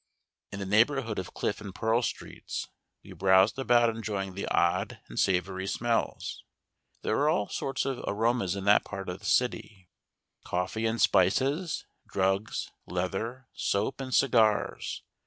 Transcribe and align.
In 0.51 0.57
the 0.57 0.65
neighbourhood 0.65 1.19
of 1.19 1.35
Cliff 1.35 1.61
and 1.61 1.75
Pearl 1.75 2.01
streets 2.01 2.67
we 3.03 3.11
browsed 3.13 3.59
about 3.59 3.91
enjoying 3.95 4.33
the 4.33 4.47
odd 4.47 4.99
and 5.07 5.19
savoury 5.19 5.67
smells. 5.67 6.43
There 7.03 7.17
are 7.19 7.29
all 7.29 7.49
sorts 7.49 7.85
of 7.85 8.03
aromas 8.07 8.55
in 8.55 8.63
that 8.63 8.83
part 8.83 9.09
of 9.09 9.19
the 9.19 9.25
city, 9.27 9.91
coffee 10.43 10.87
and 10.87 10.99
spices, 10.99 11.85
drugs, 12.07 12.71
leather, 12.87 13.47
soap, 13.53 14.01
and 14.01 14.11
cigars. 14.11 15.03